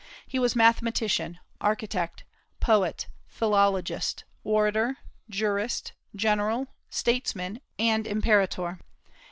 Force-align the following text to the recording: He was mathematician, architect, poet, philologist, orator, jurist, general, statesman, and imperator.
He 0.25 0.39
was 0.39 0.55
mathematician, 0.55 1.37
architect, 1.61 2.23
poet, 2.59 3.05
philologist, 3.27 4.23
orator, 4.43 4.97
jurist, 5.29 5.91
general, 6.15 6.69
statesman, 6.89 7.61
and 7.77 8.07
imperator. 8.07 8.79